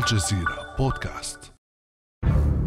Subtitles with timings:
[0.00, 1.52] الجزيرة بودكاست.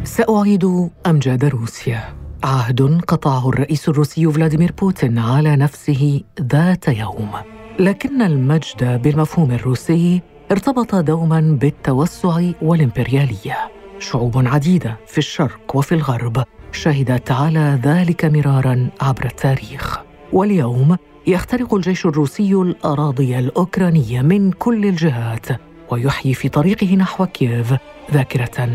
[0.03, 2.15] سأعيد أمجاد روسيا.
[2.43, 7.31] عهد قطعه الرئيس الروسي فلاديمير بوتين على نفسه ذات يوم.
[7.79, 13.57] لكن المجد بالمفهوم الروسي ارتبط دوما بالتوسع والإمبريالية.
[13.99, 19.99] شعوب عديدة في الشرق وفي الغرب شهدت على ذلك مرارا عبر التاريخ.
[20.33, 20.97] واليوم
[21.27, 27.73] يخترق الجيش الروسي الأراضي الأوكرانية من كل الجهات ويحيي في طريقه نحو كييف
[28.11, 28.69] ذاكرة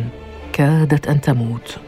[0.53, 1.79] كادت أن تموت.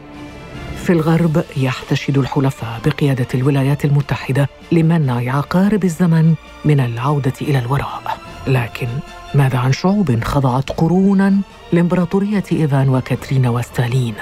[0.83, 8.17] في الغرب يحتشد الحلفاء بقيادة الولايات المتحدة لمنع عقارب الزمن من العودة إلى الوراء.
[8.47, 8.87] لكن
[9.35, 11.37] ماذا عن شعوب خضعت قرونا
[11.73, 14.15] لإمبراطورية إيفان وكاترينا وستالين؟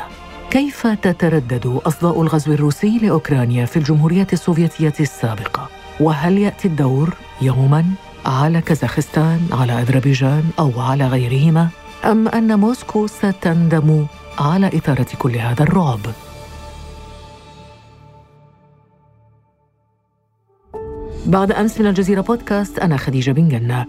[0.52, 5.70] كيف تتردد أصداء الغزو الروسي لأوكرانيا في الجمهورية السوفيتية السابقة؟
[6.00, 7.86] وهل يأتي الدور يوما؟
[8.26, 11.68] على كازاخستان على أذربيجان أو على غيرهما؟
[12.06, 14.06] أم أن موسكو ستندم
[14.40, 16.00] على إثارة كل هذا الرعب؟
[21.26, 23.86] بعد أمس من الجزيرة بودكاست أنا خديجة بن جنة.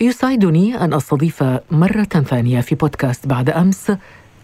[0.00, 3.92] يسعدني أن أستضيف مرة ثانية في بودكاست بعد أمس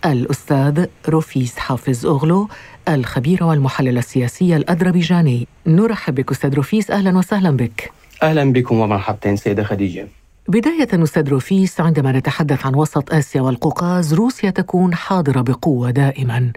[0.04, 2.48] الأستاذ روفيس حافظ أغلو
[2.88, 5.46] الخبير والمحلل السياسي الأذربيجاني.
[5.66, 7.92] نرحب بك أستاذ روفيس أهلا وسهلا بك.
[8.22, 10.08] أهلا بكم ومرحبتين سيدة خديجة.
[10.48, 16.52] بداية أستاذ روفيس عندما نتحدث عن وسط آسيا والقوقاز روسيا تكون حاضرة بقوة دائما.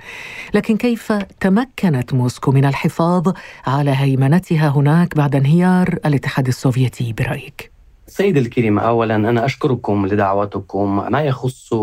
[0.54, 3.34] لكن كيف تمكنت موسكو من الحفاظ
[3.68, 7.73] على هيمنتها هناك بعد انهيار الاتحاد السوفيتي برأيك؟
[8.14, 11.12] سيد الكريم اولا أنا أشكركم لدعوتكم.
[11.12, 11.74] ما يخص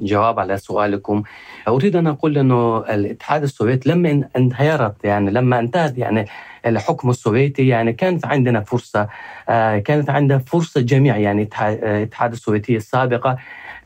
[0.00, 1.22] جواب على سؤالكم
[1.68, 6.26] أريد أن أقول إنه الاتحاد السوفيتي لما انهيرت يعني لما انتهت يعني
[6.66, 9.08] الحكم السوفيتي يعني كانت عندنا فرصة
[9.48, 13.38] آه، كانت عندنا فرصة جميع يعني الاتحاد السوفيتي السابقة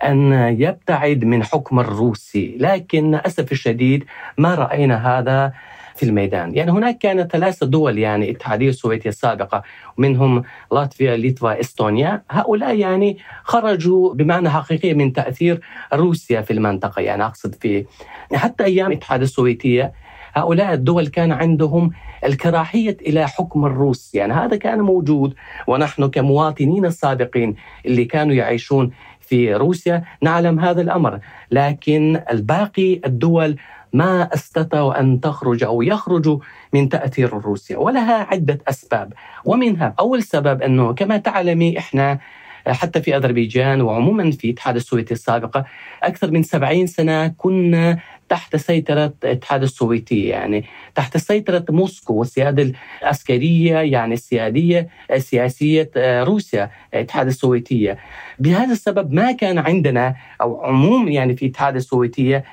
[0.05, 2.57] أن يبتعد من حكم الروسي.
[2.61, 4.05] لكن للأسف الشديد
[4.39, 5.53] ما رأينا هذا
[5.99, 6.55] في الميدان.
[6.55, 9.63] يعني هناك كانت ثلاثة دول يعني الاتحادية السوفيتية السابقة
[9.99, 10.43] منهم
[10.73, 12.23] لاتفيا ليتوانيا إستونيا.
[12.31, 15.61] هؤلاء يعني خرجوا بمعنى حقيقي من تأثير
[15.95, 17.03] روسيا في المنطقة.
[17.03, 17.85] يعني أقصد في
[18.35, 19.93] حتى أيام الاتحاد السوفيتية
[20.35, 21.91] هؤلاء الدول كان عندهم
[22.25, 24.15] الكراهية إلى حكم الروس.
[24.15, 25.35] يعني هذا كان موجود
[25.67, 27.55] ونحن كمواطنين السابقين
[27.87, 31.21] اللي كانوا يعيشون في روسيا نعلم هذا الأمر.
[31.51, 33.57] لكن الباقي الدول
[33.93, 36.39] ما استطاعوا أن تخرج أو يخرجوا
[36.73, 39.13] من تأثير روسيا ولها عدة أسباب.
[39.45, 42.19] ومنها أول سبب أنه كما تعلمي إحنا
[42.67, 45.65] حتى في أذربيجان وعموما في الاتحاد السوفيتي السابقه
[46.03, 52.73] أكثر من 70 سنة كنا تحت سيطرة الاتحاد السوفيتي يعني تحت سيطرة موسكو والسيادة
[53.03, 57.99] العسكرية يعني السيادية السياسية روسيا الاتحاد السوفيتية
[58.39, 62.45] بهذا السبب ما كان عندنا أو عموم يعني في الاتحاد السوفيتية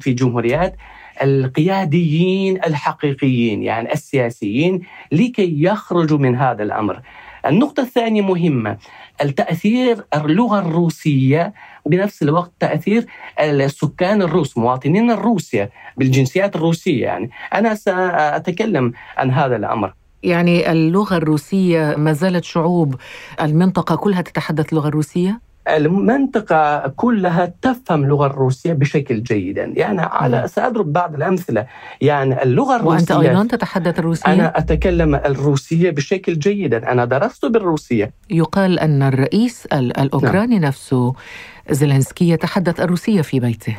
[0.00, 0.76] في جمهوريات
[1.22, 4.80] القياديين الحقيقيين يعني السياسيين
[5.12, 7.00] لكي يخرجوا من هذا الأمر.
[7.46, 8.76] النقطة الثانية مهمة
[9.22, 11.54] التأثير اللغة الروسية
[11.86, 13.06] بنفس الوقت تأثير
[13.40, 21.94] السكان الروس مواطنين الروسيا بالجنسيات الروسية يعني أنا سأتكلم عن هذا الأمر يعني اللغة الروسية
[21.96, 22.94] ما زالت شعوب
[23.40, 29.56] المنطقة كلها تتحدث اللغة الروسية؟ المنطقة كلها تفهم اللغة الروسية بشكل جيد.
[29.56, 31.66] يعني على سأضرب بعض الأمثلة.
[32.00, 36.74] يعني اللغة الروسية وأنت أيضا تتحدث الروسية؟ أنا أتكلم الروسية بشكل جيد.
[36.74, 38.12] أنا درست بالروسية.
[38.30, 40.68] يقال أن الرئيس الأوكراني نعم.
[40.68, 41.14] نفسه
[41.70, 43.76] زيلينسكي يتحدث الروسية في بيته.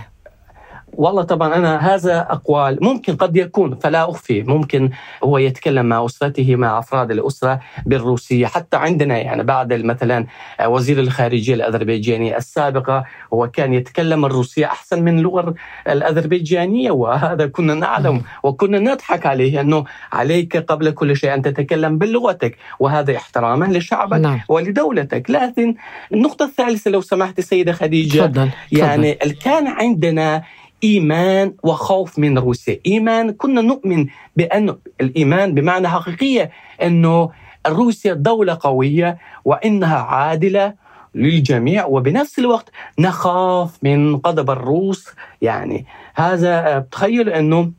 [0.98, 4.90] والله طبعا أنا هذا أقوال ممكن قد يكون فلا أخفي ممكن
[5.24, 10.26] هو يتكلم مع أسرته مع أفراد الأسرة بالروسية حتى عندنا يعني بعد مثلا
[10.66, 15.54] وزير الخارجية الاذربيجاني السابقة هو كان يتكلم الروسية أحسن من اللغة
[15.88, 22.58] الأذربيجانية وهذا كنا نعلم وكنا نضحك عليه أنه عليك قبل كل شيء أن تتكلم بلغتك
[22.80, 24.40] وهذا احتراما لشعبك نعم.
[24.50, 25.76] ولدولتك لكن
[26.14, 28.50] النقطة الثالثة لو سمحت سيدة خديجة تفضل.
[28.72, 29.32] يعني تفضل.
[29.32, 30.44] كان عندنا
[30.84, 36.52] إيمان وخوف من روسيا، إيمان كنا نؤمن بأن الإيمان بمعنى حقيقية
[36.82, 37.30] أنه
[37.68, 40.74] روسيا دولة قوية وإنها عادلة
[41.16, 42.70] للجميع وبنفس الوقت
[43.00, 45.08] نخاف من غضب الروس.
[45.42, 45.86] يعني
[46.16, 47.72] هذا تخيل أنه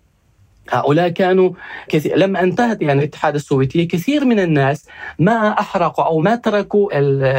[0.70, 1.50] هؤلاء كانوا
[1.88, 4.86] كثير لما أنتهت يعني الاتحاد السوفيتي كثير من الناس
[5.18, 6.88] ما أحرقوا أو ما تركوا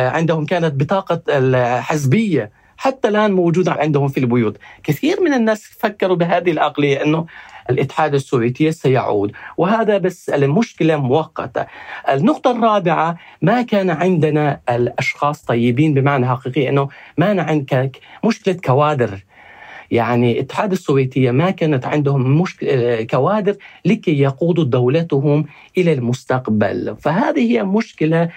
[0.10, 2.59] عندهم كانت بطاقة الحزبية.
[2.80, 4.58] حتى الآن موجودة عندهم في البيوت.
[4.84, 7.26] كثير من الناس فكروا بهذه العقلية أنه
[7.70, 9.32] الإتحاد السوفيتي سيعود.
[9.58, 11.66] وهذا بس المشكلة مؤقتة.
[12.10, 17.90] النقطة الرابعة ما كان عندنا الأشخاص طيبين بمعنى حقيقي إنه ما عندنا
[18.26, 19.26] مشكلة كوادر.
[19.92, 23.56] يعني الاتحاد السوفيتي ما كانت عندهم مشكلة كوادر
[23.86, 25.46] لكي يقودوا دولتهم
[25.78, 26.96] إلى المستقبل.
[27.00, 28.30] فهذه هي مشكلة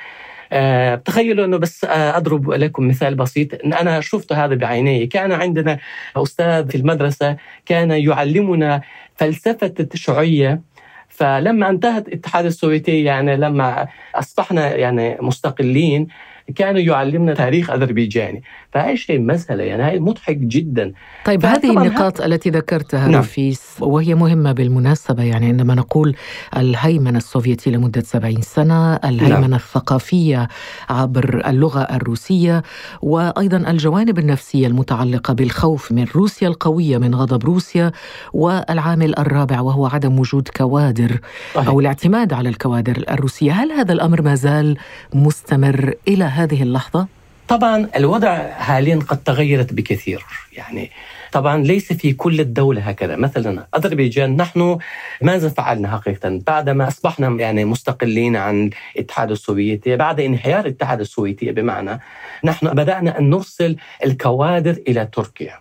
[0.96, 3.54] تخيلوا إنه بس آه، أضرب لكم مثال بسيط.
[3.64, 5.06] أنا شفت هذا بعيني.
[5.06, 5.78] كان عندنا
[6.16, 8.80] أستاذ في المدرسة كان يعلمنا
[9.16, 10.60] فلسفة الشيوعيه
[11.08, 16.08] فلما انتهت الاتحاد السوفيتي يعني لما أصبحنا يعني مستقلين
[16.56, 18.42] كانوا يعلمنا تاريخ أذربيجاني.
[18.72, 20.92] فهي شيء مسألة يعني هاي مضحك جدا
[21.24, 22.26] طيب هذه النقاط ها...
[22.26, 23.20] التي ذكرتها نعم.
[23.20, 26.16] رفيس وهي مهمة بالمناسبة يعني عندما نقول
[26.56, 29.54] الهيمنة السوفيتية لمدة 70 سنة الهيمنة نعم.
[29.54, 30.48] الثقافية
[30.90, 32.62] عبر اللغة الروسية
[33.02, 37.92] وأيضا الجوانب النفسية المتعلقة بالخوف من روسيا القوية من غضب روسيا
[38.32, 41.20] والعامل الرابع وهو عدم وجود كوادر
[41.54, 41.68] صحيح.
[41.68, 44.76] أو الاعتماد على الكوادر الروسية هل هذا الأمر ما زال
[45.14, 50.24] مستمر إلى هذه اللحظة طبعا الوضع حاليا قد تغيرت بكثير.
[50.52, 50.90] يعني
[51.32, 53.16] طبعا ليس في كل الدولة هكذا.
[53.16, 54.78] مثلا أذربيجان نحن
[55.22, 62.00] ماذا فعلنا حقيقة؟ بعدما أصبحنا يعني مستقلين عن الاتحاد السوفيتي بعد انهيار الاتحاد السوفيتي بمعنى
[62.44, 65.58] نحن بدأنا أن نرسل الكوادر إلى تركيا.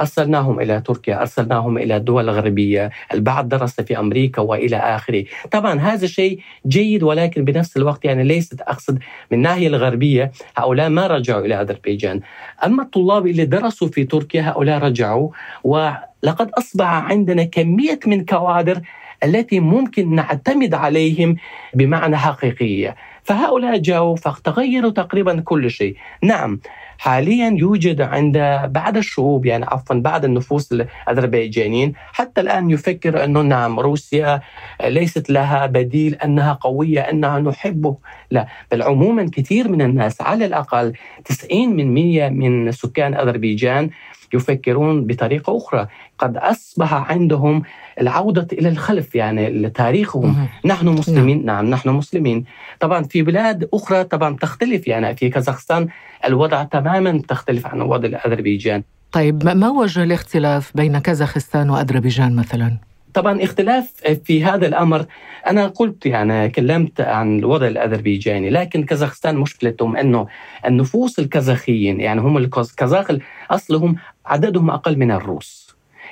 [0.00, 5.24] أرسلناهم إلى تركيا أرسلناهم إلى الدول الغربية البعض درس في أمريكا وإلى آخره.
[5.50, 8.98] طبعا هذا شيء جيد ولكن بنفس الوقت يعني ليست أقصد
[9.30, 12.20] من الناحية الغربية هؤلاء ما رجعوا إلى أذربيجان.
[12.64, 15.30] أما الطلاب اللي درسوا في تركيا هؤلاء رجعوا
[15.64, 18.80] ولقد أصبح عندنا كمية من كوادر
[19.24, 21.36] التي ممكن نعتمد عليهم
[21.74, 22.96] بمعنى حقيقية
[23.28, 25.96] فهؤلاء جاءوا فتغيروا تقريبا كل شيء.
[26.22, 26.60] نعم
[26.98, 28.38] حاليا يوجد عند
[28.68, 34.40] بعض الشعوب يعني عفوا بعض النفوس الأذربيجانيين حتى الآن يفكر أنه نعم روسيا
[34.84, 37.96] ليست لها بديل أنها قوية أنها نحبه
[38.30, 40.92] لا بل عموما كثير من الناس على الأقل
[41.24, 43.90] 90 من 100 من سكان أذربيجان
[44.34, 45.86] يفكرون بطريقة أخرى.
[46.18, 47.62] قد أصبح عندهم
[48.00, 51.44] العودة إلى الخلف يعني تاريخهم نحن مسلمين.
[51.44, 51.64] نعم.
[51.64, 52.44] نعم نحن مسلمين.
[52.80, 55.88] طبعا في بلاد أخرى طبعا تختلف يعني في كازاخستان
[56.24, 62.76] الوضع تماما تختلف عن وضع اذربيجان طيب ما وجه الاختلاف بين كازاخستان وأذربيجان مثلا؟
[63.14, 63.92] طبعا اختلاف
[64.24, 65.06] في هذا الأمر.
[65.46, 70.26] أنا قلت يعني كلمت عن الوضع الأذربيجاني لكن كازاخستان مشكلتهم أنه
[70.66, 73.10] النفوس الكازاخيين يعني هم الكازاخ
[73.50, 73.96] أصلهم
[74.26, 75.67] عددهم أقل من الروس.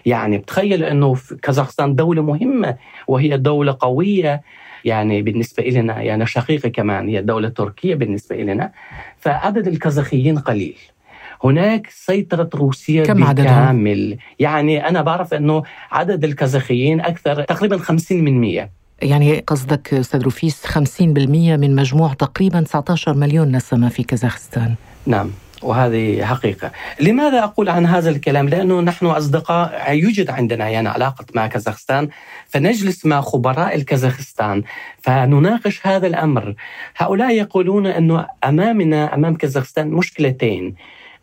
[0.07, 2.77] يعني بتخيل إنه كازاخستان دولة مهمة
[3.07, 4.43] وهي دولة قوية
[4.85, 8.73] يعني بالنسبة لنا يعني شقيقة كمان هي دولة تركية بالنسبة لنا
[9.19, 10.77] فعدد الكازاخيين قليل.
[11.45, 14.19] هناك سيطرة روسيا كم بالكامل.
[14.39, 18.71] يعني أنا بعرف أنه عدد الكازاخيين أكثر تقريبا 50 من 100
[19.03, 24.75] يعني قصدك أستاذ رفيس 50% من مجموع تقريبا 19 مليون نسمة في كازاخستان.
[25.07, 25.31] نعم.
[25.62, 26.70] وهذه حقيقة.
[27.00, 32.08] لماذا أقول عن هذا الكلام؟ لأنه نحن أصدقاء يوجد عندنا يعني علاقة مع كازاخستان
[32.47, 34.62] فنجلس مع خبراء الكازاخستان
[34.99, 36.55] فنناقش هذا الأمر.
[36.97, 40.75] هؤلاء يقولون أنه أمامنا أمام كازاخستان مشكلتين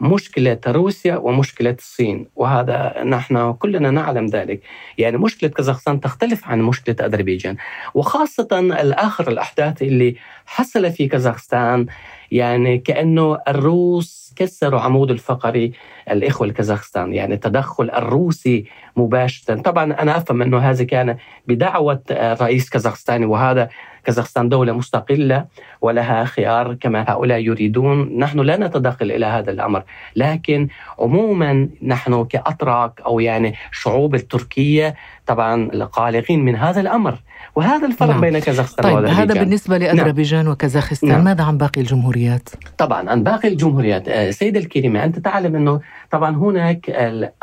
[0.01, 4.61] مشكلة روسيا ومشكلة الصين وهذا نحن كلنا نعلم ذلك.
[4.97, 7.55] يعني مشكلة كازاخستان تختلف عن مشكلة أذربيجان
[7.93, 10.15] وخاصة الآخر الأحداث اللي
[10.45, 11.85] حصل في كازاخستان.
[12.33, 15.71] يعني كأنه الروس كسروا عمود الفقري
[16.11, 19.55] الإخوة الكازاخستان يعني التدخل الروسي مباشرة.
[19.55, 23.69] طبعا أنا أفهم أنه هذا كان بدعوة رئيس كازاخستاني وهذا
[24.03, 25.45] كازاخستان دولة مستقلة
[25.81, 29.83] ولها خيار كما هؤلاء يريدون نحن لا نتدخل إلى هذا الأمر
[30.15, 30.67] لكن
[30.99, 34.95] عموما نحن كأتراك أو يعني شعوب التركية
[35.25, 37.17] طبعا قلقين من هذا الأمر
[37.55, 38.21] وهذا الفرق نعم.
[38.21, 40.53] بين كازاخستان طيب هذا بالنسبة لأذربيجان نعم.
[40.53, 41.23] وكازاخستان نعم.
[41.23, 45.81] ماذا عن باقي الجمهوريات؟ طبعا عن باقي الجمهوريات آه، سيد الكريمة أنت تعلم أنه
[46.11, 46.89] طبعا هناك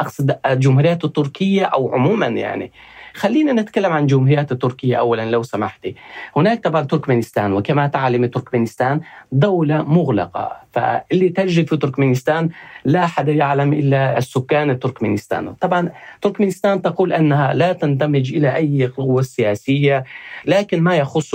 [0.01, 2.73] أقصد الجمهوريات التركية أو عموما يعني
[3.21, 5.95] خلينا نتكلم عن جمهوريات تركيا اولا لو سمحتي.
[6.37, 9.01] هناك طبعا تركمانستان وكما تعلم تركمانستان
[9.33, 12.49] دولة مغلقة فاللي تجري في تركمانستان
[12.85, 15.55] لا حد يعلم إلا السكان التركمانستان.
[15.55, 15.91] طبعا
[16.23, 20.05] تركمانستان تقول أنها لا تندمج إلى أي قوة سياسية
[20.47, 21.35] لكن ما يخص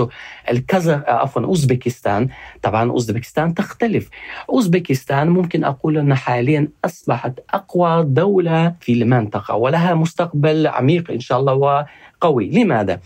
[0.51, 2.27] الكازا عفوا أوزبكستان.
[2.61, 4.09] طبعا أوزبكستان تختلف.
[4.49, 11.39] أوزبكستان ممكن أقول انها حاليا أصبحت أقوى دولة في المنطقة ولها مستقبل عميق إن شاء
[11.39, 11.85] الله
[12.25, 12.49] قوي.
[12.49, 12.99] لماذا؟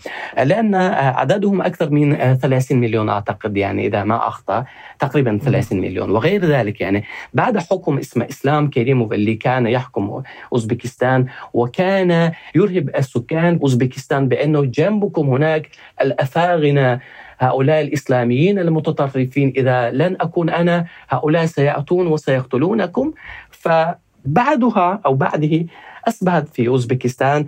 [0.44, 0.74] لأن
[1.20, 4.64] عددهم أكثر من 30 مليون أعتقد يعني إذا ما أخطأ
[4.98, 6.10] تقريبا 30 مليون.
[6.10, 10.22] وغير ذلك يعني بعد حكم اسمه إسلام كريموف اللي كان يحكم
[10.52, 15.68] أوزبكستان وكان يرهب السكان أوزبكستان بأنه جنبكم هناك
[16.00, 17.00] الأفاغنة
[17.38, 19.52] هؤلاء الإسلاميين المتطرفين.
[19.56, 23.12] إذا لن أكون أنا هؤلاء سيأتون وسيقتلونكم.
[23.50, 25.66] فبعدها أو بعده
[26.08, 27.46] أصبحت في أوزبكستان.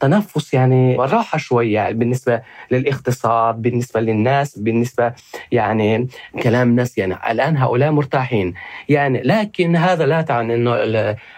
[0.00, 5.12] تنفس يعني راحة شوية يعني بالنسبة للاقتصاد بالنسبة للناس بالنسبة
[5.52, 6.08] يعني
[6.42, 8.54] كلام الناس يعني الآن هؤلاء مرتاحين.
[8.88, 10.72] يعني لكن هذا لا تعني أنه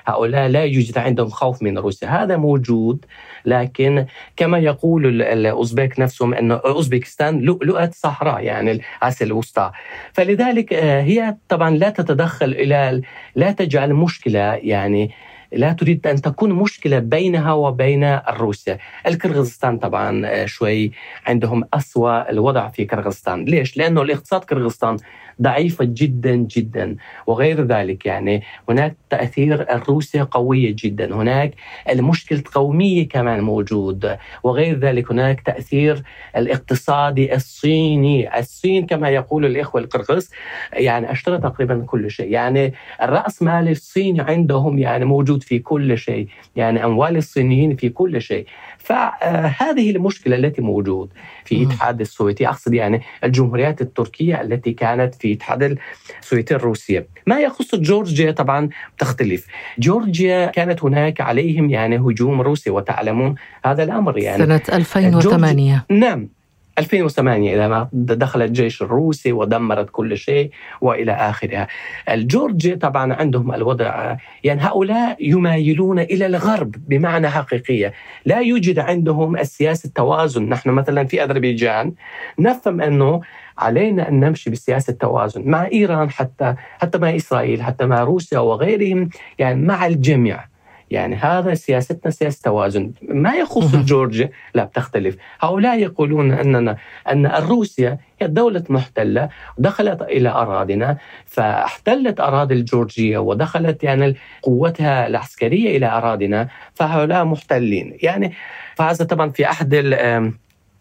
[0.07, 2.09] هؤلاء لا يوجد عندهم خوف من روسيا.
[2.09, 3.05] هذا موجود
[3.45, 4.07] لكن
[4.37, 9.71] كما يقول الأوزبك نفسهم أن أوزبكستان لؤلؤة صحراء يعني آسيا الوسطى.
[10.13, 13.03] فلذلك آه، هي طبعا لا تتدخل إلى
[13.35, 15.11] لا تجعل مشكلة يعني
[15.57, 20.93] لا تريد أن تكون مشكلة بينها وبين روسيا الكرغستان طبعا آه، شوي
[21.27, 24.97] عندهم أسوأ الوضع في كرغستان ليش؟ لأنه الاقتصاد كرغستان
[25.43, 26.97] ضعيفة جدا جدا.
[27.27, 31.15] وغير ذلك يعني هناك تأثير روسيا قوية جدا.
[31.15, 31.55] هناك
[31.91, 34.17] المشكلة قومية كمان موجود.
[34.43, 36.03] وغير ذلك هناك تأثير
[36.37, 38.39] الاقتصادي الصيني.
[38.39, 40.31] الصين كما يقول الإخوة القرغس
[40.73, 42.31] يعني أشترى تقريبا كل شيء.
[42.31, 46.29] يعني الرأس مال الصيني عندهم يعني موجود في كل شيء.
[46.57, 48.47] يعني أموال الصينيين في كل شيء.
[48.85, 51.13] فهذه المشكلة التي موجود
[51.45, 55.79] في الاتحاد السوفيتي أقصد يعني الجمهوريات التركية التي كانت في الاتحاد
[56.23, 57.07] السوفيتي الروسية.
[57.27, 59.47] ما يخص جورجيا؟ طبعا تختلف.
[59.79, 64.45] جورجيا كانت هناك عليهم يعني هجوم روسي وتعلمون هذا الأمر يعني.
[64.45, 66.29] سنة 2008 نعم.
[66.79, 70.51] 2008 إذا ما دخل الجيش الروسي ودمرت كل شيء
[70.81, 71.67] وإلى آخرها.
[72.11, 77.93] الجورجي طبعا عندهم الوضع يعني هؤلاء يمايلون إلى الغرب بمعنى حقيقية.
[78.25, 80.49] لا يوجد عندهم السياسة التوازن.
[80.49, 81.95] نحن مثلا في أذربيجان
[82.39, 83.21] نفهم أنه
[83.59, 89.09] علينا أن نمشي بسياسة توازن مع إيران حتى حتى مع إسرائيل حتى مع روسيا وغيرهم
[89.39, 90.54] يعني مع الجميع.
[90.95, 92.93] يعني هذا سياستنا سياسة توازن.
[93.03, 95.17] ما يخص جورجيا لا بتختلف.
[95.41, 96.77] هؤلاء يقولون أننا
[97.13, 100.97] أن روسيا هي دولة محتلة ودخلت إلى أراضينا
[101.27, 107.97] فاحتلت أراضي الجورجية ودخلت يعني قوتها العسكرية إلى أراضينا فهؤلاء محتلين.
[108.03, 108.33] يعني
[108.77, 109.75] فهذا طبعا في أحد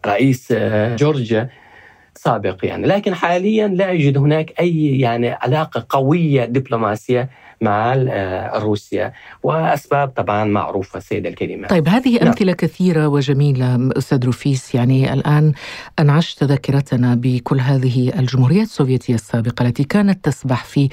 [0.06, 1.48] رئيس آه، جورجيا
[2.14, 2.86] سابق يعني.
[2.86, 7.28] لكن حاليا لا يوجد هناك أي يعني علاقة قوية دبلوماسية
[7.64, 12.26] مع آه، روسيا وأسباب طبعا معروفة السيدة الكريمة طيب هذه نعم.
[12.26, 15.52] أمثلة كثيرة وجميلة أستاذ رفيس يعني الآن
[15.98, 20.88] أنعشت ذاكرتنا بكل هذه الجمهوريات السوفيتية السابقة التي كانت تسبح في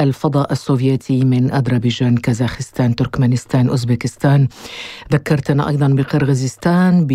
[0.00, 4.48] الفضاء السوفيتي من أذربيجان كازاخستان تركمانستان أوزبكستان.
[5.12, 7.06] ذكرتنا أيضا بقرغيزستان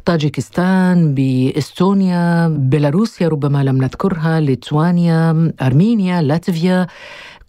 [0.00, 6.86] بطاجيكستان بإستونيا بيلاروسيا ربما لم نذكرها ليتوانيا أرمينيا لاتفيا.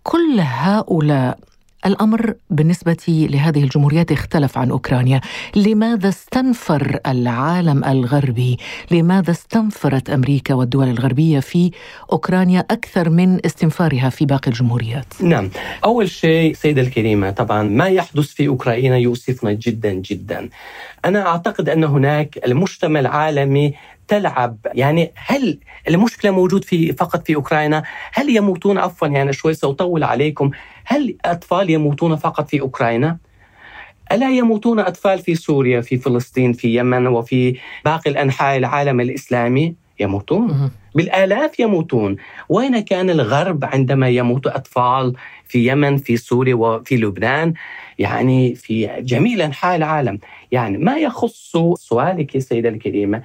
[0.03, 1.37] كل هؤلاء
[1.85, 5.21] الأمر بالنسبة لهذه الجمهوريات اختلف عن أوكرانيا،
[5.55, 8.57] لماذا استنفر العالم الغربي؟
[8.91, 11.71] لماذا استنفرت أمريكا والدول الغربية في
[12.11, 15.49] أوكرانيا أكثر من استنفارها في باقي الجمهوريات؟ نعم،
[15.83, 20.49] أول شيء سيدة الكريمة طبعا ما يحدث في أوكرانيا يؤسفنا جدا جدا.
[21.05, 23.73] أنا أعتقد أن هناك المجتمع العالمي
[24.11, 24.57] تلعب.
[24.73, 30.51] يعني هل المشكلة موجود في فقط في أوكرانيا؟ هل يموتون؟ عفوا يعني شوي سأطول عليكم.
[30.85, 33.17] هل أطفال يموتون فقط في أوكرانيا؟
[34.11, 40.71] ألا يموتون أطفال في سوريا في فلسطين في يمن وفي باقي الأنحاء العالم الإسلامي؟ يموتون.
[40.95, 42.15] بالآلاف يموتون.
[42.49, 45.13] وين كان الغرب عندما يموت أطفال
[45.45, 47.53] في يمن في سوريا وفي لبنان؟
[47.99, 50.19] يعني في جميع أنحاء العالم.
[50.51, 53.23] يعني ما يخص سؤالك يا سيدة الكريمة؟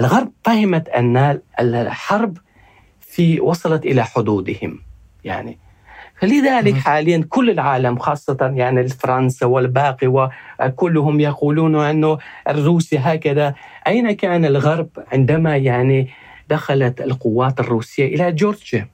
[0.00, 2.38] الغرب فهمت أن الحرب
[3.00, 4.78] في وصلت إلى حدودهم
[5.24, 5.58] يعني.
[6.20, 10.30] فلذلك حاليا كل العالم خاصة يعني فرنسا والباقي
[10.60, 13.54] وكلهم يقولون أنه روسيا هكذا.
[13.86, 16.08] أين كان الغرب عندما يعني
[16.48, 18.88] دخلت القوات الروسية إلى جورجيا؟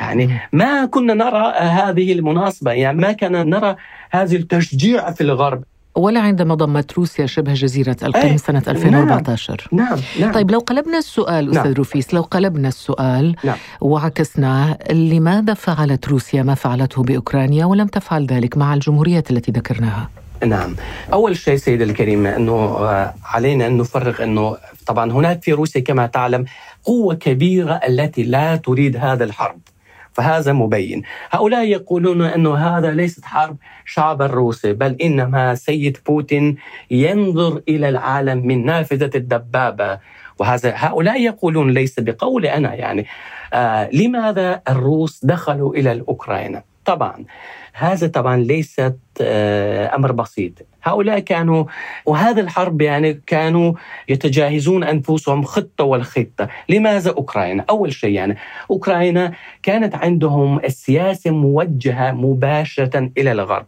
[0.00, 3.76] يعني ما كنا نرى هذه المناسبة يعني ما كنا نرى
[4.10, 5.64] هذا التشجيع في الغرب.
[5.94, 9.88] ولا عندما ضمت روسيا شبه جزيرة القرم أيه سنة 2014 نعم.
[9.88, 11.56] نعم نعم طيب لو قلبنا السؤال نعم.
[11.56, 13.56] أستاذ رفيس لو قلبنا السؤال نعم.
[13.80, 20.08] وعكسناه لماذا فعلت روسيا ما فعلته بأوكرانيا ولم تفعل ذلك مع الجمهوريات التي ذكرناها
[20.46, 20.76] نعم
[21.12, 24.56] أول شيء سيدة الكريمة أنه آه، علينا أن نفرق أنه
[24.86, 26.44] طبعا هناك في روسيا كما تعلم
[26.84, 29.60] قوة كبيرة التي لا تريد هذا الحرب
[30.14, 31.02] فهذا مبين.
[31.30, 36.56] هؤلاء يقولون أنه هذا ليست حرب شعب الروسي بل إنما سيد بوتين
[36.90, 39.98] ينظر إلى العالم من نافذة الدبابة.
[40.38, 43.06] وهذا هؤلاء يقولون ليس بقولي أنا يعني.
[43.52, 47.24] آه لماذا الروس دخلوا إلى الأوكرانيا؟ طبعا.
[47.72, 50.52] هذا طبعا ليست آه، أمر بسيط.
[50.84, 51.64] هؤلاء كانوا
[52.06, 53.72] وهذا الحرب يعني كانوا
[54.08, 58.36] يتجاهزون أنفسهم خطة والخطة، لماذا أوكرانيا؟ أول شيء يعني
[58.70, 63.66] أوكرانيا كانت عندهم السياسة موجهة مباشرة إلى الغرب،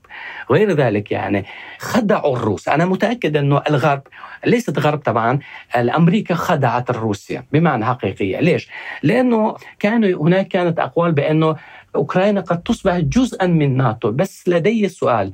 [0.50, 1.44] غير ذلك يعني
[1.78, 4.02] خدعوا الروس، أنا متأكد أنه الغرب
[4.46, 5.38] ليست غرب طبعا،
[5.76, 8.68] الأمريكا خدعت روسيا بمعنى حقيقية، ليش؟
[9.02, 11.56] لأنه كانوا هناك كانت أقوال بأنه
[11.94, 14.10] أوكرانيا قد تصبح جزءا من ناتو.
[14.10, 15.32] بس لدي سؤال.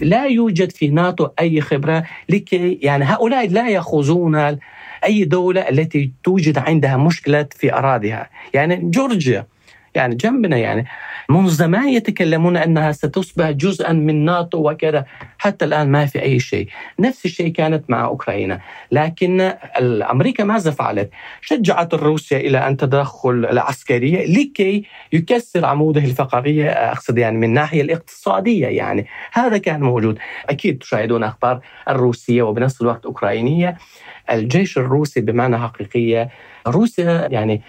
[0.00, 4.58] لا يوجد في ناتو أي خبرة لكي يعني هؤلاء لا يأخذون
[5.04, 8.30] أي دولة التي توجد عندها مشكلة في أراضيها.
[8.54, 9.46] يعني جورجيا.
[9.96, 10.86] يعني جنبنا يعني.
[11.28, 15.04] منذ زمان يتكلمون أنها ستصبح جزءا من ناتو وكذا.
[15.38, 16.68] حتى الآن ما في أي شيء.
[17.00, 18.60] نفس الشيء كانت مع أوكرانيا.
[18.92, 19.40] لكن
[20.10, 21.10] أمريكا ماذا فعلت؟
[21.40, 28.66] شجعت روسيا إلى أن تدخل العسكرية لكي يكسر عموده الفقرية أقصد يعني من الناحيه الاقتصادية
[28.66, 29.06] يعني.
[29.32, 30.18] هذا كان موجود.
[30.48, 33.76] أكيد تشاهدون أخبار الروسية وبنفس الوقت أوكرانية.
[34.30, 36.28] الجيش الروسي بمعنى حقيقية
[36.66, 37.62] روسيا يعني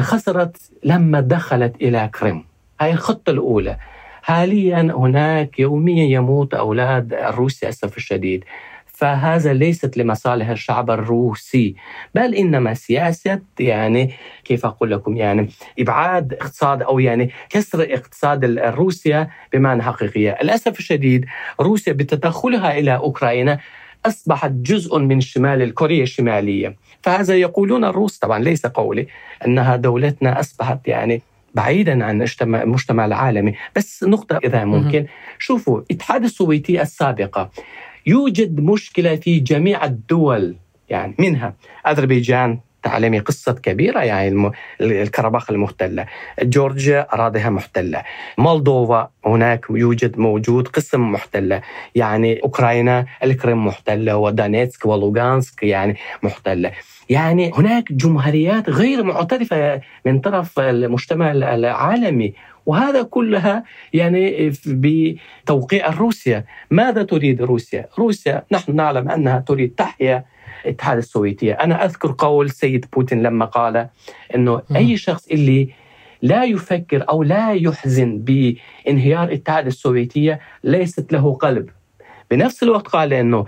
[0.00, 2.44] خسرت لما دخلت إلى كريم.
[2.80, 3.76] هاي الخطة الأولى.
[4.22, 8.44] حاليا هناك يوميا يموت أولاد الروس للأسف الشديد.
[8.86, 11.74] فهذا ليست لمصالح الشعب الروسي
[12.14, 14.12] بل إنما سياسة يعني
[14.44, 21.26] كيف أقول لكم يعني إبعاد اقتصاد أو يعني كسر اقتصاد روسيا بمعنى حقيقية، للأسف الشديد
[21.60, 23.58] روسيا بتدخلها إلى أوكرانيا
[24.06, 29.06] أصبحت جزء من شمال كوريا الشمالية، فهذا يقولون الروس طبعا ليس قولي
[29.46, 31.22] إنها دولتنا أصبحت يعني
[31.54, 33.54] بعيدا عن المجتمع العالمي.
[33.76, 35.06] بس نقطة إذا ممكن.
[35.38, 37.50] شوفوا الاتحاد السوفيتي السابقة
[38.06, 40.56] يوجد مشكلة في جميع الدول
[40.88, 41.54] يعني منها
[41.86, 46.06] أذربيجان تعلمي قصة كبيرة يعني الكرباخ المحتلة.
[46.42, 48.02] جورجيا أراضيها محتلة.
[48.38, 51.60] مولدوفا هناك يوجد موجود قسم محتلة.
[51.94, 56.72] يعني أوكرانيا الكريم محتلة ودانيتسك ولوغانسك يعني محتلة.
[57.08, 62.34] يعني هناك جمهوريات غير معترفة من طرف المجتمع العالمي.
[62.66, 66.44] وهذا كلها يعني بتوقيع روسيا.
[66.70, 70.24] ماذا تريد روسيا؟ روسيا نحن نعلم أنها تريد تحيا
[70.64, 71.52] الاتحاد السوفيتي.
[71.52, 73.88] أنا أذكر قول سيد بوتين لما قال
[74.34, 75.68] أنه أي شخص اللي
[76.22, 81.68] لا يفكر أو لا يحزن بانهيار الاتحاد السوفيتي ليست له قلب.
[82.30, 83.44] بنفس الوقت قال أنه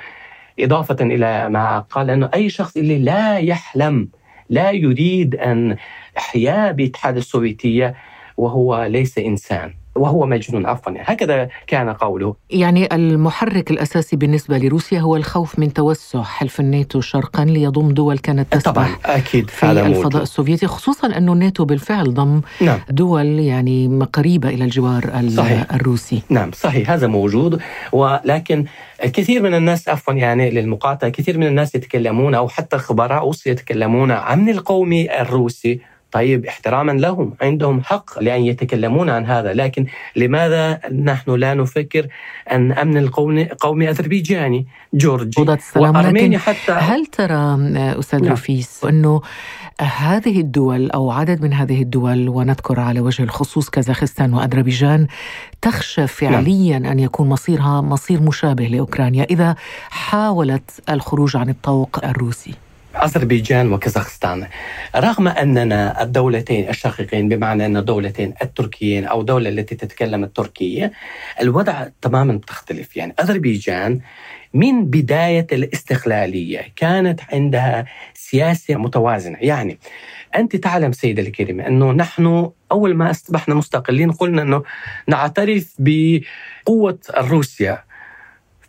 [0.60, 4.08] إضافة إلى ما قال أنه أي شخص اللي لا يحلم
[4.50, 5.76] لا يريد أن
[6.18, 7.94] إحياء باتحاد السوفيتية
[8.36, 9.74] وهو ليس إنسان.
[9.94, 10.92] وهو مجنون عفوا.
[10.98, 12.34] هكذا كان قوله.
[12.50, 18.52] يعني المحرك الأساسي بالنسبة لروسيا هو الخوف من توسع حلف الناتو شرقا ليضم دول كانت
[18.52, 22.78] تسبح طبعا أكيد في الفضاء السوفيتي خصوصا أن الناتو بالفعل ضم نعم.
[22.90, 25.72] دول يعني قريبة إلى الجوار صحيح.
[25.72, 26.22] الروسي.
[26.28, 27.60] نعم صحيح هذا موجود.
[27.92, 28.64] ولكن
[29.02, 34.10] كثير من الناس عفوا يعني للمقاطعة كثير من الناس يتكلمون أو حتى خبراء روسيا يتكلمون
[34.10, 35.80] عن القومي الروسي.
[36.14, 42.06] طيب احتراما لهم عندهم حق لأن يتكلمون عن هذا لكن لماذا نحن لا نفكر
[42.52, 45.46] أن أمن القومي قومي أذربيجاني جورجي
[45.76, 47.56] وأرمينيا حتى هل ترى
[47.98, 48.32] أستاذ نعم.
[48.32, 49.22] رفيس أنه
[49.80, 55.06] هذه الدول أو عدد من هذه الدول ونذكر على وجه الخصوص كازاخستان وأذربيجان
[55.62, 56.92] تخشى فعليا نعم.
[56.92, 59.56] أن يكون مصيرها مصير مشابه لأوكرانيا إذا
[59.90, 62.54] حاولت الخروج عن الطوق الروسي.
[62.96, 64.46] أذربيجان وكازاخستان.
[64.96, 70.92] رغم أننا الدولتين الشقيقين بمعنى أن دولتين التركيين أو دولة التي تتكلم التركية
[71.40, 74.00] الوضع تماما تختلف يعني أذربيجان
[74.54, 79.38] من بداية الاستقلالية كانت عندها سياسة متوازنة.
[79.40, 79.78] يعني
[80.36, 84.62] أنت تعلم سيدة الكريمة أنه نحن أول ما أصبحنا مستقلين قلنا أنه
[85.08, 87.84] نعترف بقوة روسيا.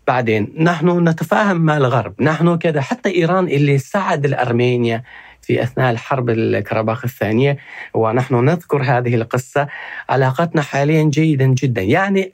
[0.08, 2.22] بعدين نحن نتفاهم مع الغرب.
[2.22, 2.82] نحن كذا.
[2.82, 5.04] حتى إيران اللي ساعد الأرمينيا
[5.46, 7.58] في أثناء الحرب الكرباخ الثانية
[7.94, 9.68] ونحن نذكر هذه القصة.
[10.10, 11.82] علاقتنا حاليا جيدا جدا.
[11.82, 12.32] يعني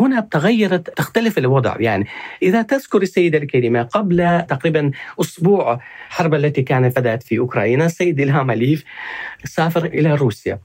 [0.00, 1.76] هنا تغيرت تختلف الوضع.
[1.80, 2.06] يعني
[2.42, 8.50] إذا تذكر السيدة الكريمة قبل تقريبا أسبوع الحرب التي كانت بدأت في أوكرانيا السيد إلهام
[8.50, 8.84] أليف
[9.44, 10.58] سافر إلى روسيا.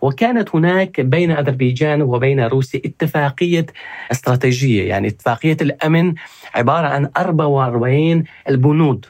[0.00, 3.66] وكانت هناك بين أذربيجان وبين روسيا اتفاقية
[4.12, 4.88] استراتيجية.
[4.88, 6.14] يعني اتفاقية الأمن
[6.54, 9.06] عبارة عن 44 البنود.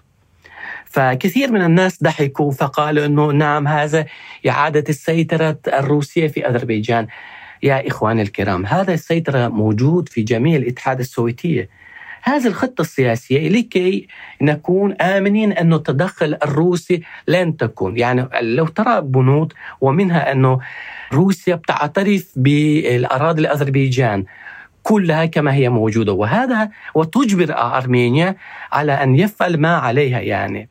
[0.91, 4.07] فكثير من الناس ضحكوا فقالوا إنه نعم هذا
[4.49, 7.07] إعادة السيطرة الروسية في أذربيجان.
[7.63, 11.69] يا إخواني الكرام هذا السيطرة موجود في جميع الاتحاد السوفيتيه
[12.23, 14.09] هذه الخطة السياسية لكي
[14.43, 17.99] نكون آمنين أن التدخل الروسي لن تكون.
[17.99, 20.59] يعني لو ترى بنود ومنها أنه
[21.13, 24.25] روسيا بتعترف بالأراضي الأذربيجان
[24.83, 26.13] كلها كما هي موجودة.
[26.13, 28.37] وهذا وتجبر أرمينيا
[28.73, 30.71] على أن يفعل ما عليها يعني.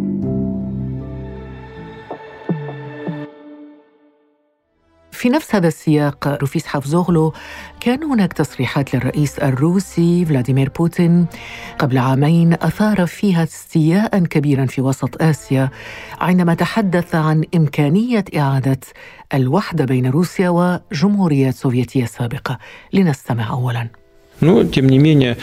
[5.21, 7.33] في نفس هذا السياق رفيس حافظوغلو
[7.79, 11.25] كان هناك تصريحات للرئيس الروسي فلاديمير بوتين.
[11.79, 15.69] قبل عامين أثار فيها استياء كبيرا في وسط آسيا
[16.21, 18.79] عندما تحدث عن إمكانية إعادة
[19.33, 22.57] الوحدة بين روسيا وجمهوريات سوفيتية سابقه
[22.93, 24.00] لنستمع اولا.
[24.40, 25.38] Но, тем не менее,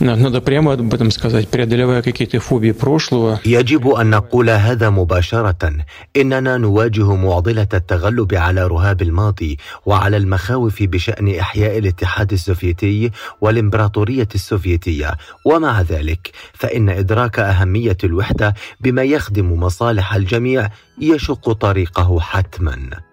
[0.00, 3.38] надо прямо об этом сказать, преодолевая какие-то фобии прошлого.
[3.44, 5.72] يجب أن نقول هذا مباشرة
[6.16, 13.10] إننا نواجه معضلة التغلب على رهاب الماضي وعلى المخاوف بشأن إحياء الاتحاد السوفيتي
[13.40, 23.05] والإمبراطورية السوفيتية ومع ذلك فإن إدراك أهمية الوحدة بما يخدم مصالح الجميع يشق طريقه حتماً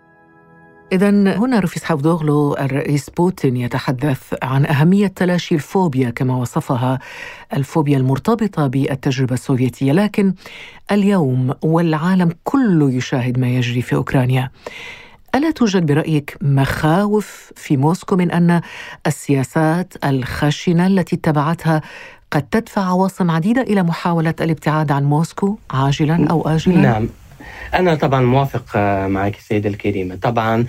[0.92, 6.98] إذا هنا رفيس حافظوغلو الرئيس بوتين يتحدث عن أهمية تلاشي الفوبيا كما وصفها
[7.52, 10.34] الفوبيا المرتبطة بالتجربة السوفيتية لكن
[10.92, 14.50] اليوم والعالم كله يشاهد ما يجري في أوكرانيا
[15.34, 18.60] ألا توجد برأيك مخاوف في موسكو من أن
[19.06, 21.80] السياسات الخشنة التي اتبعتها
[22.30, 27.08] قد تدفع عواصم عديدة إلى محاولة الابتعاد عن موسكو عاجلا أو آجلا؟ نعم
[27.74, 30.66] أنا طبعا موافق آه، معك السيدة الكريمة طبعا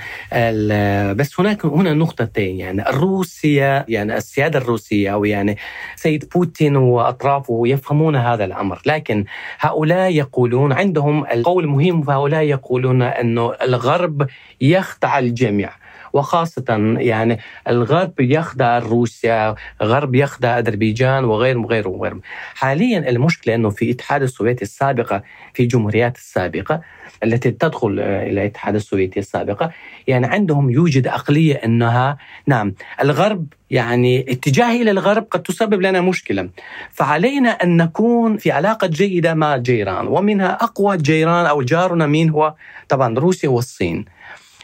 [1.14, 5.58] بس هناك هنا نقطتين يعني الروسيا يعني السيادة الروسية أو يعني
[5.96, 8.82] سيد بوتين وأطرافه يفهمون هذا الأمر.
[8.86, 9.26] لكن
[9.60, 14.28] هؤلاء يقولون عندهم القول مهم فهؤلاء يقولون أنه الغرب
[14.62, 15.70] يخدع الجميع.
[16.16, 22.20] وخاصة يعني الغرب يخدع روسيا الغرب يخدع أذربيجان وغيره وغيره وغيره
[22.56, 25.24] حاليا المشكلة أنه في الاتحاد السوفيتي السابقة
[25.54, 26.82] في الجمهوريات السابقة
[27.24, 29.72] التي تدخل إلى الاتحاد السوفيتي السابقة
[30.08, 36.50] يعني عندهم يوجد أقلية أنها نعم الغرب يعني اتجاهي إلى الغرب قد تسبب لنا مشكلة.
[36.92, 42.54] فعلينا أن نكون في علاقة جيدة مع الجيران ومنها أقوى جيران أو جارنا مين هو؟
[42.90, 44.06] طبعا روسيا والصين.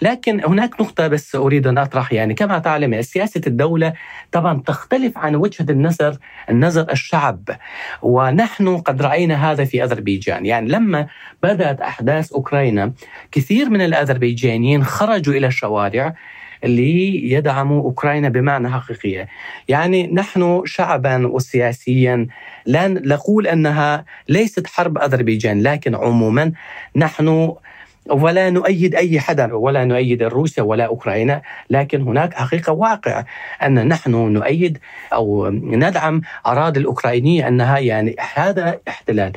[0.02, 3.94] لكن هناك نقطة بس أريد أن أطرح يعني كما تعلم سياسة الدولة
[4.32, 6.18] طبعا تختلف عن وجهة النظر
[6.50, 7.50] النظر الشعب
[8.02, 10.46] ونحن قد رأينا هذا في أذربيجان.
[10.46, 11.08] يعني لما
[11.44, 12.94] بدأت أحداث أوكرانيا
[13.32, 16.16] كثير من الأذربيجانيين خرجوا إلى الشوارع
[16.64, 19.28] ليدعموا أوكرانيا بمعنى حقيقية،
[19.68, 22.28] يعني نحن شعبا وسياسيا
[22.66, 26.52] لا نقول أنها ليست حرب أذربيجان لكن عموما
[26.96, 27.54] نحن
[28.10, 33.24] ولا نؤيد أي حدا ولا نؤيد روسيا ولا أوكرانيا لكن هناك حقيقة واقع
[33.64, 34.78] أن نحن نؤيد
[35.14, 39.32] أو ندعم أراضي الأوكرانية أنها يعني هذا احتلال.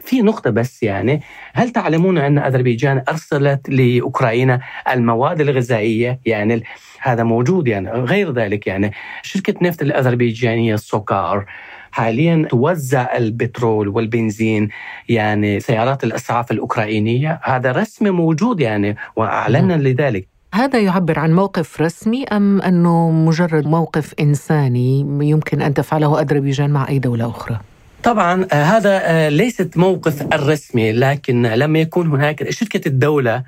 [0.00, 1.20] في نقطة بس يعني
[1.52, 6.62] هل تعلمون أن أذربيجان أرسلت لأوكرانيا المواد الغذائية؟ يعني
[7.00, 11.46] هذا موجود يعني غير ذلك يعني شركة نفط الأذربيجانية سوكار
[11.94, 14.68] حاليا توزع البترول والبنزين
[15.08, 17.40] يعني سيارات الأسعاف الأوكرانية.
[17.42, 20.28] هذا رسمي موجود يعني وأعلنا لذلك.
[20.54, 26.88] هذا يعبر عن موقف رسمي أم أنه مجرد موقف إنساني يمكن أن تفعله أذربيجان مع
[26.88, 27.60] أي دولة أخرى؟
[28.04, 33.42] طبعا آه، هذا آه، ليست موقف الرسمي لكن لما يكون هناك شركة الدولة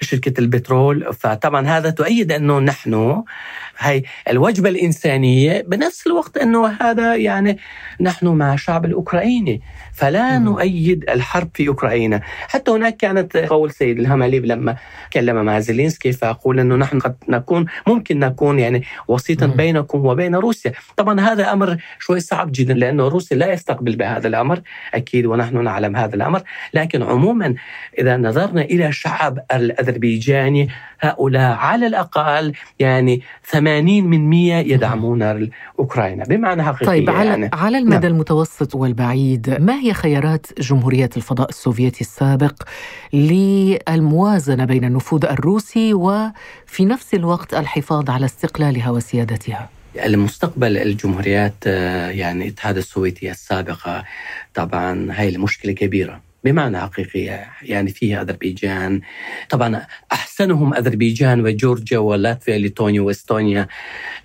[0.00, 1.14] شركة البترول.
[1.14, 3.22] فطبعا هذا تؤيد أنه نحن
[3.78, 7.58] هي الوجبة الإنسانية بنفس الوقت أنه هذا يعني
[8.00, 9.60] نحن مع الشعب الأوكراني.
[9.92, 12.20] فلا نؤيد الحرب في أوكرانيا.
[12.24, 14.76] حتى هناك كانت قول سيد الهماليب لما
[15.12, 20.72] كلم مع زيلينسكي فأقول أنه نحن قد نكون ممكن نكون يعني وسيطا بينكم وبين روسيا.
[20.96, 24.60] طبعا هذا أمر شوي صعب جدا لأنه روسيا لا يستقبل بهذا الأمر
[24.94, 26.42] أكيد ونحن نعلم هذا الأمر
[26.74, 27.54] لكن عموما
[27.98, 30.68] إذا نظرنا إلى الشعب الأذربيجاني
[31.00, 37.78] هؤلاء على الأقل يعني 80 من 100 يدعمون أوكرانيا بمعنى حقيقي طيب على, يعني على
[37.78, 38.14] المدى نعم.
[38.14, 42.62] المتوسط والبعيد ما هي خيارات جمهورية الفضاء السوفيتي السابق
[43.12, 52.44] للموازنة بين النفوذ الروسي وفي نفس الوقت الحفاظ على استقلالها وسيادتها؟ المستقبل الجمهوريات آه، يعني
[52.44, 54.04] الاتحاد السوفيتي السابقة
[54.54, 56.20] طبعا هاي المشكلة كبيرة.
[56.44, 59.00] بمعنى حقيقي يعني فيها أذربيجان.
[59.50, 63.66] طبعا أحسنهم أذربيجان وجورجيا ولاتفيا ليتونيا وإستونيا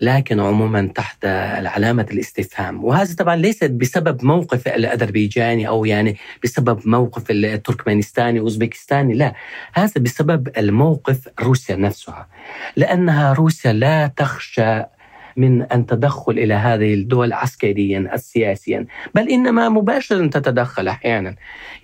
[0.02, 1.26] لكن عموما تحت
[1.66, 2.84] علامة الاستفهام.
[2.84, 9.34] وهذا طبعا ليس بسبب موقف الأذربيجاني أو يعني بسبب موقف التركمانستاني وأوزبكستاني لا.
[9.74, 12.28] هذا بسبب الموقف روسيا نفسها.
[12.76, 14.84] لأنها روسيا لا تخشى
[15.38, 18.86] من أن تدخل إلى هذه الدول عسكريا سياسيا.
[19.16, 21.36] بل إنما مباشرة تتدخل أحيانا.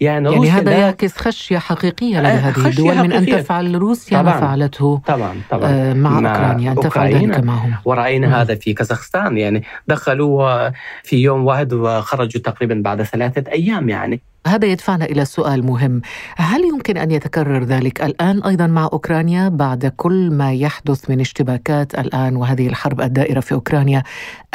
[0.01, 4.33] يعني, يعني هذا يعكس خشية حقيقية لدى هذه الدول من أن تفعل روسيا طبعا.
[4.33, 5.69] ما فعلته طبعا طبعا.
[5.69, 6.71] آه، مع, مع أوكرانيا.
[6.71, 7.75] أن تفعل ذلك معهم.
[7.85, 9.37] ورأينا هذا في كازاخستان.
[9.37, 10.69] يعني دخلوا
[11.03, 14.21] في يوم واحد وخرجوا تقريبا بعد ثلاثة أيام يعني.
[14.47, 16.01] هذا يدفعنا إلى سؤال مهم،
[16.38, 21.99] هل يمكن أن يتكرر ذلك الآن أيضا مع أوكرانيا بعد كل ما يحدث من اشتباكات
[21.99, 24.03] الآن وهذه الحرب الدائرة في أوكرانيا؟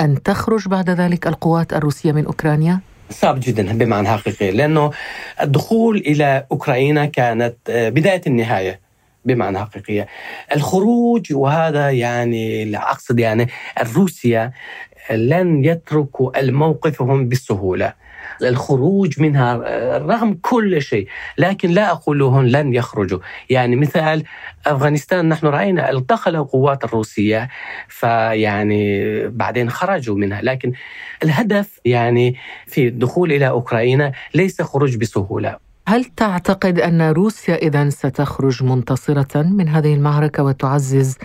[0.00, 4.90] أن تخرج بعد ذلك القوات الروسية من أوكرانيا؟ صعب جدا بمعنى حقيقي لأنه
[5.42, 8.80] الدخول إلى أوكرانيا كانت آه، بداية النهاية
[9.24, 10.06] بمعنى حقيقية
[10.54, 13.48] الخروج وهذا يعني أقصد يعني
[13.80, 14.52] الروسيا
[15.10, 17.92] لن يتركوا الموقفهم بالسهولة.
[18.42, 19.56] الخروج منها
[19.98, 23.18] رغم كل شيء لكن لا أقول لن يخرجوا.
[23.50, 24.24] يعني مثال
[24.66, 27.48] أفغانستان نحن رأينا دخل القوات الروسية
[27.88, 30.40] فيعني بعدين خرجوا منها.
[30.42, 30.72] لكن
[31.22, 35.56] الهدف يعني في الدخول إلى أوكرانيا ليس خروج بسهولة.
[35.88, 41.18] هل تعتقد أن روسيا إذا ستخرج منتصرة من هذه المعركة وتعزز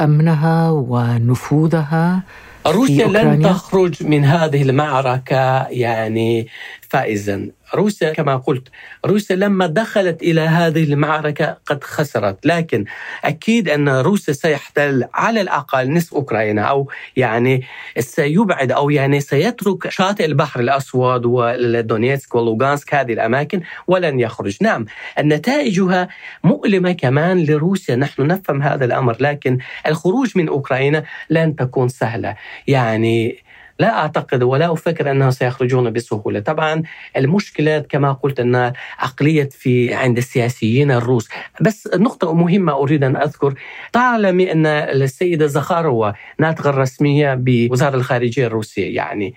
[0.00, 2.22] أمنها ونفوذها؟
[2.66, 6.48] روسيا لن تخرج من هذه المعركة يعني
[6.88, 7.50] فائزا.
[7.74, 8.68] روسيا كما قلت
[9.06, 12.46] روسيا لما دخلت إلى هذه المعركة قد خسرت.
[12.46, 12.84] لكن
[13.24, 17.62] أكيد أن روسيا سيحتل على الأقل نصف أوكرانيا أو يعني
[17.98, 24.56] سيبعد أو يعني سيترك شاطئ البحر الأسود ودونيتسك ولوغانسك هذه الأماكن ولن يخرج.
[24.60, 24.86] نعم
[25.20, 26.08] نتائجها
[26.44, 27.96] مؤلمة كمان لروسيا.
[27.96, 32.36] نحن نفهم هذا الأمر لكن الخروج من أوكرانيا لن تكون سهلة.
[32.66, 33.44] يعني
[33.78, 36.40] لا أعتقد ولا أفكر أنهم سيخرجون بسهولة.
[36.40, 36.82] طبعا
[37.16, 41.28] المشكلة كما قلت أن عقلية في عند السياسيين الروس.
[41.60, 43.54] بس نقطة مهمة أريد أن أذكر.
[43.92, 49.34] تعلمي أن السيدة زخاروا ناطقة الرسمية بوزارة الخارجية الروسية يعني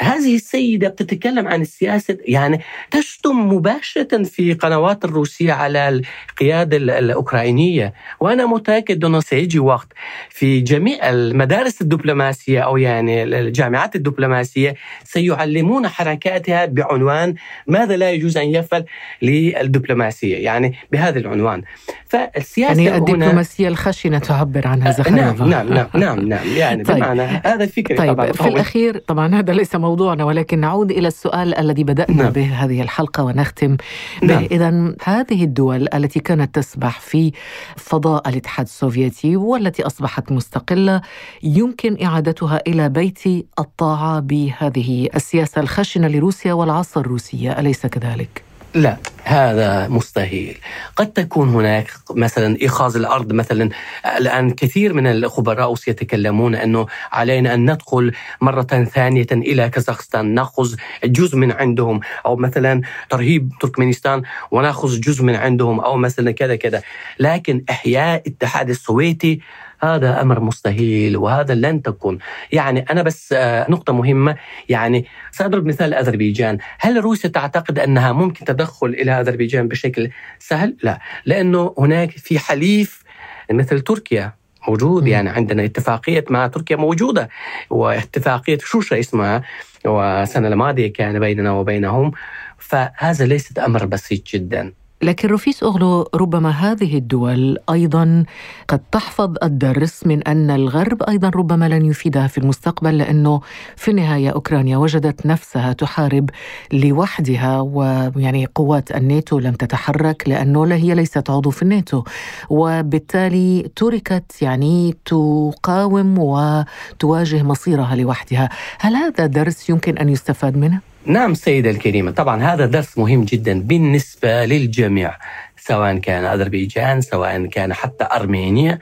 [0.00, 7.94] هذه السيدة بتتكلم عن السياسة يعني تشتم مباشرة في قنوات الروسية على القيادة الأوكرانية.
[8.20, 9.88] وأنا متأكد أنه سيجي وقت
[10.30, 17.34] في جميع المدارس الدبلوماسية أو يعني الجامعات الدبلوماسية سيعلمون حركاتها بعنوان
[17.66, 18.84] ماذا لا يجوز أن يفعل
[19.22, 21.62] للدبلوماسية يعني بهذا العنوان.
[22.08, 25.10] فالسياسة يعني الدبلوماسية الخشنة تعبر عنها زخرفة.
[25.10, 26.96] نعم نعم نعم نعم, نعم يعني طيب.
[26.96, 28.32] بمعنى هذا فكرة طيب طبعا.
[28.32, 32.32] في الأخير طبعا هذا ليس موضوعنا ولكن نعود إلى السؤال الذي بدأنا نعم.
[32.32, 33.76] به هذه الحلقة ونختم
[34.22, 34.44] به نعم.
[34.50, 37.32] إذا هذه الدول التي كانت تسبح في
[37.76, 41.00] فضاء الاتحاد السوفيتي والتي أصبحت مستقلة
[41.42, 43.22] يمكن إعادتها إلى بيت
[43.58, 50.58] الطاعة بهذه السياسة الخشنة لروسيا والعصا الروسية أليس كذلك؟ لا هذا مستحيل
[50.96, 53.70] قد تكون هناك مثلا إخاذ الأرض مثلا
[54.16, 58.62] الآن كثير من الخبراء يتكلمون أنه علينا أن ندخل مرة
[58.94, 65.80] ثانية إلى كازاخستان نأخذ جزء من عندهم أو مثلا ترهيب تركمانستان ونأخذ جزء من عندهم
[65.80, 66.82] أو مثلا كذا كذا.
[67.18, 69.40] لكن إحياء الاتحاد السوفيتي
[69.80, 72.18] هذا أمر مستحيل وهذا لن تكون.
[72.52, 74.36] يعني أنا بس آه، نقطة مهمة.
[74.68, 76.58] يعني سأضرب مثال أذربيجان.
[76.78, 83.02] هل روسيا تعتقد أنها ممكن تدخل إلى أذربيجان بشكل سهل؟ لا لأنه هناك في حليف
[83.50, 84.32] مثل تركيا
[84.68, 85.06] موجود.
[85.06, 87.28] يعني عندنا اتفاقية مع تركيا موجودة
[87.70, 89.42] واتفاقية شوشة اسمها
[89.84, 92.12] والسنة الماضية كان بيننا وبينهم.
[92.58, 94.72] فهذا ليس أمر بسيط جدا.
[95.02, 98.24] لكن رفيس أغلو ربما هذه الدول أيضا
[98.68, 103.40] قد تحفظ الدرس من أن الغرب أيضا ربما لن يفيدها في المستقبل لأنه
[103.76, 106.30] في النهاية أوكرانيا وجدت نفسها تحارب
[106.72, 112.02] لوحدها ويعني قوات الناتو لم تتحرك لأنه هي ليست عضو في الناتو
[112.50, 118.48] وبالتالي تركت يعني تقاوم وتواجه مصيرها لوحدها
[118.80, 122.10] هل هذا درس يمكن أن يستفاد منه؟ نعم سيدة الكريمة.
[122.10, 125.16] طبعا هذا درس مهم جدا بالنسبة للجميع
[125.56, 128.78] سواء كان أذربيجان سواء كان حتى أرمينيا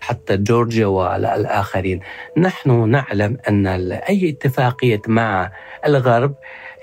[0.00, 2.00] حتى جورجيا والآخرين.
[2.36, 5.52] نحن نعلم أن أي اتفاقية مع
[5.86, 6.34] الغرب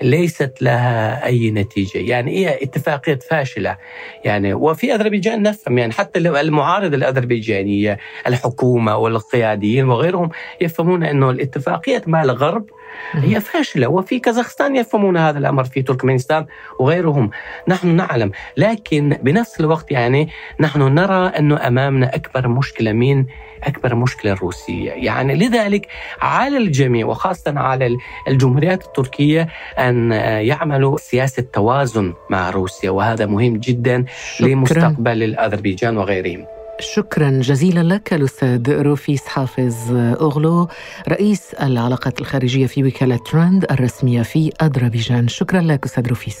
[0.02, 1.98] ليست لها أي نتيجة.
[1.98, 3.76] يعني هي اتفاقية فاشلة.
[4.24, 10.30] يعني وفي أذربيجان نفهم يعني حتى المعارضة الأذربيجانية الحكومة والقياديين وغيرهم
[10.60, 12.70] يفهمون أنه الاتفاقيات مع الغرب
[13.12, 13.88] هي فاشلة.
[13.88, 16.46] وفي كازاخستان يفهمون هذا الأمر في تركمانستان
[16.78, 17.30] وغيرهم.
[17.68, 18.32] نحن نعلم.
[18.56, 20.28] لكن بنفس الوقت يعني
[20.60, 23.24] نحن نرى أنه أمامنا أكبر مشكلة من
[23.64, 24.90] أكبر مشكلة الروسية.
[24.90, 25.86] يعني لذلك
[26.20, 27.96] على الجميع وخاصة على
[28.28, 29.48] الجمهوريات التركية
[29.88, 30.12] أن
[30.46, 34.04] يعملوا سياسة توازن مع روسيا وهذا مهم جدا
[34.36, 34.48] شكرا.
[34.48, 36.44] لمستقبل الأذربيجان وغيرهم.
[36.80, 40.68] شكرا جزيلا لك الأستاذ روفيس حافظ أغلو
[41.08, 45.28] رئيس العلاقات الخارجية في وكالة ترند الرسمية في أذربيجان.
[45.28, 46.38] شكرا لك أستاذ روفيس.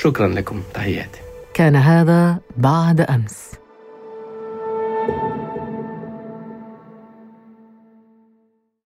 [0.00, 1.20] شكرا لكم تحياتي.
[1.54, 3.63] كان هذا بعد أمس.